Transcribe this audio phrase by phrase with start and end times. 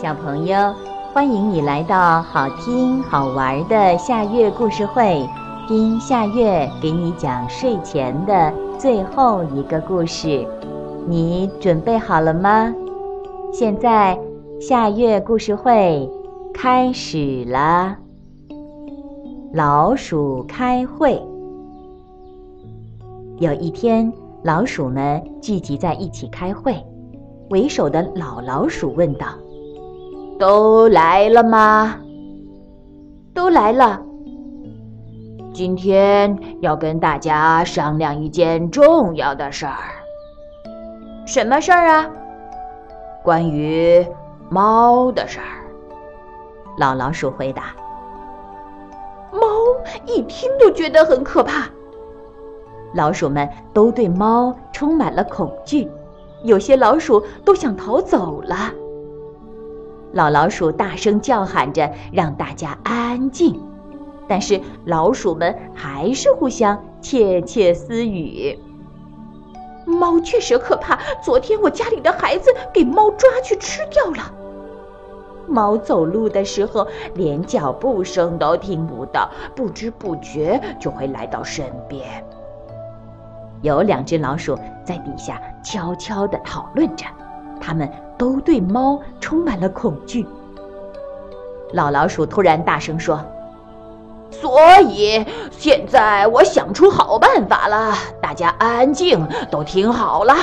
[0.00, 0.56] 小朋友，
[1.12, 5.28] 欢迎你来到好听好玩的夏月故事会，
[5.68, 10.48] 听夏月给你讲睡前的最后一个故事。
[11.06, 12.74] 你准备好了吗？
[13.52, 14.18] 现在
[14.58, 16.10] 夏月故事会
[16.54, 17.94] 开始了。
[19.52, 21.22] 老鼠开会。
[23.36, 24.10] 有一天，
[24.44, 26.82] 老鼠们聚集在一起开会，
[27.50, 29.26] 为首的老老鼠问道。
[30.40, 31.98] 都来了吗？
[33.34, 34.00] 都来了。
[35.52, 39.76] 今天要跟大家商量一件重要的事儿。
[41.26, 42.10] 什么事儿啊？
[43.22, 44.02] 关于
[44.48, 45.60] 猫的事儿。
[46.78, 47.74] 老老鼠回答。
[49.30, 49.40] 猫
[50.06, 51.68] 一听都觉得很可怕。
[52.94, 55.86] 老鼠们都对猫充满了恐惧，
[56.44, 58.56] 有些老鼠都想逃走了。
[60.12, 63.60] 老老鼠大声叫喊着，让大家安静。
[64.28, 68.58] 但是老鼠们还是互相窃窃私语。
[69.86, 74.32] 猫确实可怕，昨天我家里的孩子给猫抓去吃掉了。
[75.48, 82.24] 猫走路的时候连脚步声都听不到，不知不觉就会来到身边。
[83.62, 87.04] 有两只老鼠在底下悄悄地讨论着。
[87.60, 87.90] 他们
[88.20, 90.26] 都对猫充满了恐惧。
[91.72, 93.18] 老老鼠突然大声说
[94.30, 100.34] ：“所以现在我想出好办法了，大家安静，都听好了。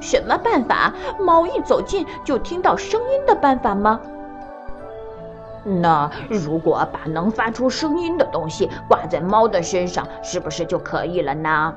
[0.00, 0.92] 什么办法？
[1.18, 3.98] 猫一走近就听到声音的办法吗？
[5.64, 11.74] 那如果把能发出声音的东西挂在猫的身上，是不是就可以了呢？”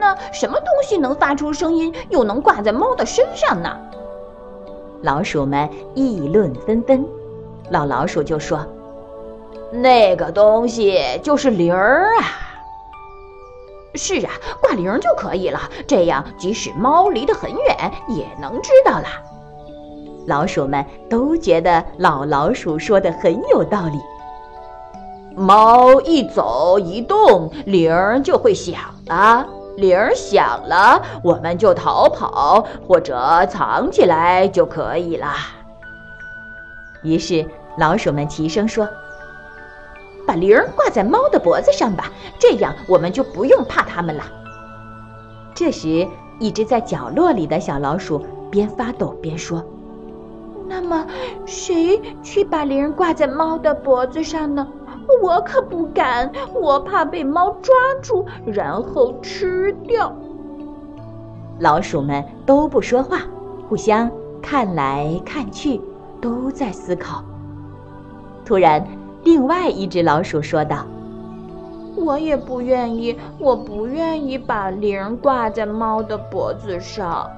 [0.00, 3.76] 那什么东西能发出声音，又能挂在猫的身上呢？
[5.02, 7.06] 老鼠们议论纷纷。
[7.68, 8.66] 老老鼠就说
[9.70, 12.24] ：“那个东西就是铃儿啊！
[13.94, 19.04] 是啊，挂铃儿就可以了，这样即使猫离得很远，也能知道了。”
[20.26, 23.98] 老鼠们都觉得老老鼠说的很有道理。
[25.36, 28.74] 猫一走一动，铃儿就会响
[29.06, 29.46] 了。
[29.80, 35.26] 铃儿响了，我们就逃跑或者藏起来就可以了。
[37.02, 37.46] 于是
[37.78, 38.86] 老鼠们齐声说
[40.26, 44.24] ：“把铃挂在猫的脖子上吧，这样我们就不用怕它们了。”
[45.54, 46.06] 这时，
[46.38, 49.64] 一只在角落里的小老鼠边发抖边说
[50.68, 51.06] ：“那么，
[51.46, 54.68] 谁去把铃挂在猫的脖子上呢？”
[55.22, 60.12] 我可不敢，我怕被猫抓住，然后吃掉。
[61.58, 63.18] 老鼠们都不说话，
[63.68, 64.10] 互相
[64.40, 65.80] 看来看去，
[66.20, 67.22] 都在思考。
[68.44, 68.84] 突然，
[69.24, 70.86] 另外一只老鼠说道
[71.96, 77.30] ：“我也不愿意，我不愿意把铃挂在猫的脖子上。”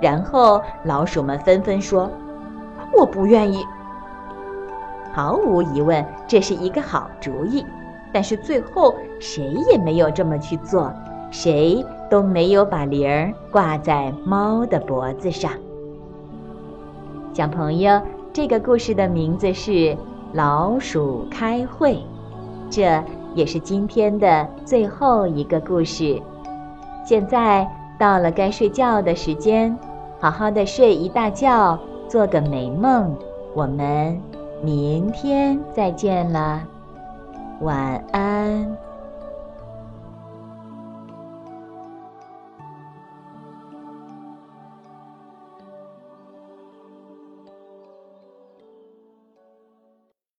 [0.00, 2.10] 然后，老鼠们纷纷说
[2.92, 3.64] ：“我不愿意。”
[5.16, 7.64] 毫无疑问，这是一个好主意，
[8.12, 10.92] 但是最后谁也没有这么去做，
[11.30, 15.50] 谁都没有把铃儿挂在猫的脖子上。
[17.32, 17.98] 小朋友，
[18.30, 19.70] 这个故事的名字是
[20.34, 21.94] 《老鼠开会》，
[22.68, 23.02] 这
[23.34, 26.20] 也是今天的最后一个故事。
[27.06, 27.66] 现在
[27.98, 29.74] 到了该睡觉的时间，
[30.20, 33.16] 好好的睡一大觉，做个美梦。
[33.54, 34.20] 我们。
[34.62, 36.62] 明天再见了，
[37.60, 38.85] 晚安。